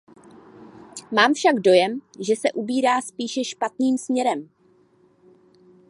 Mám 1.11 1.33
však 1.33 1.59
dojem, 1.59 1.99
že 2.19 2.35
se 2.35 2.51
ubírá 2.51 3.01
spíše 3.01 3.43
špatným 3.43 3.97
směrem. 3.97 4.49